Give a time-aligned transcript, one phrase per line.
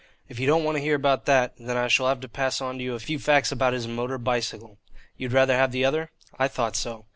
[0.27, 2.79] If you don't want to hear about that, then I shall have to pass on
[2.79, 4.79] to you a few facts about his motor bicycle.
[5.15, 6.09] You'd rather have the other?
[6.39, 7.05] I thought so.